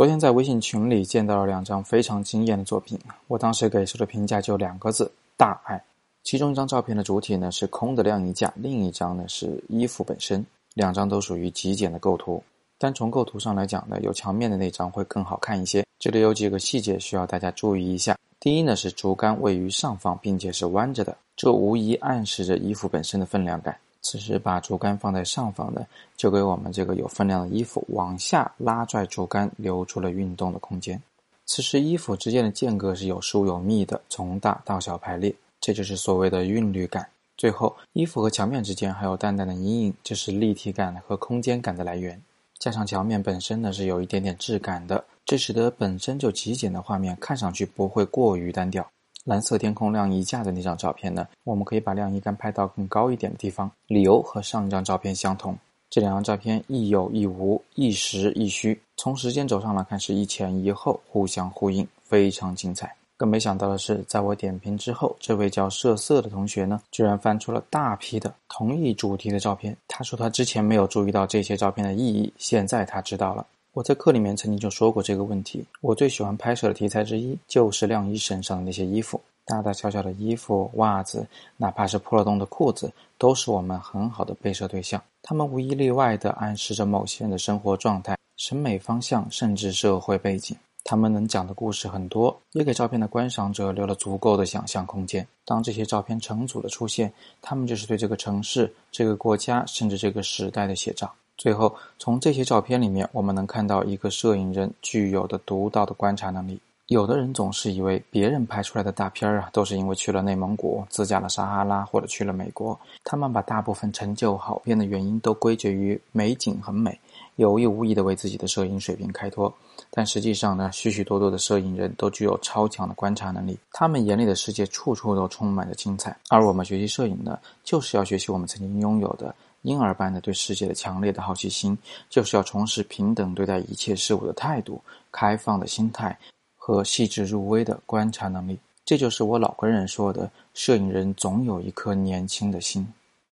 [0.00, 5.78] 昨天在微信群里见到了两张非常惊艳的作品，我当时给出的评价就两个字：大爱。
[6.22, 10.42] 其中一张照片的主体呢是空的晾衣架，另一张呢是衣服本身，
[10.72, 12.42] 两张都属于极简的构图。
[12.78, 15.84] 单从构图上来讲呢，有墙面的那张会更好看一些。
[15.98, 18.16] 这里有几个细节需要大家注意一下。
[18.40, 23.76] 第一呢是竹竿位于上方，并且是弯着的，这无疑暗示着衣服本身的分量感。
[24.02, 25.86] 此时把竹竿放在上方呢，
[26.16, 31.00] 就给我们这个有分量的衣服往下拉拽竹竿，留出了运动的空间。
[31.46, 37.08] 此时衣服之间的间隔是有疏有密的，从大到小排列，这就是所谓的韵律感。
[37.36, 42.20] 最后，衣服和墙面之间还有淡淡的阴影，这是立体感和空间感的来源。
[42.58, 48.86] 加上墙面本身呢是有一点点质感的，这使得本身就极简的画面看上去不会过于单调。
[49.24, 55.56] 蓝色天空晾衣架的那张照片呢，我们可以把晾衣杆拍到更高一点的地方，理由和上一张照片相同。
[55.90, 58.80] 这两张照片亦有亦无，亦实亦虚。
[58.96, 62.94] 从时间轴上来看是一前一后，互相呼应，非常精彩。
[63.16, 69.76] 更没想到的是，在我点评之后，这位叫色色的同学呢，居然翻出了大批的同一主题的照片。
[69.88, 73.44] 他说他之前没有注意到这些照片的意义，现在他知道了。
[73.72, 75.64] 我在课里面曾经就说过这个问题。
[75.80, 81.24] 我最喜欢拍摄的题材之一，就是晾衣身上的那些衣服，大大小小的衣服、袜子，
[81.56, 85.00] 哪怕是破了洞的裤子，都是我们很好的被摄对象。
[85.22, 90.56] 他们无一例外地暗示着某些人的生活状态、审美方向，甚至社会背景。
[90.82, 95.24] 他们能讲的故事很多，也给照片的观赏者留了足够的想象空间。
[95.44, 101.14] 当这些照片成组的出现，他们就是对这个城市、这个国家，甚至这个时代的写照。
[101.40, 106.60] 最后，从这些照片里面，我们能看到一个摄影人具有的独到的观察能力。
[106.88, 117.00] 有的人总是以为别人拍出来的大片儿啊，都是因为去了内蒙古、自驾了撒哈拉或者去了美国，他们把大部分成就好片的原因都归结于美景很美。
[117.36, 119.50] 有意无意地为自己的摄影水平开脱，
[119.90, 126.14] 但实际上呢，许许多多的摄影人都具有超强的观察能力，他们眼里的世界处处都充满着精彩。
[126.28, 131.76] 而我们学习摄影呢，就是要学习我们曾经拥有的婴儿般的对世界的强烈的好奇心，
[132.08, 134.82] 就是要重拾平等对待一切事物的态度、
[135.12, 136.18] 开放的心态
[136.56, 138.58] 和细致入微的观察能力。
[138.84, 142.86] 这就是我老跟人说的：摄影人总有一颗年轻的心。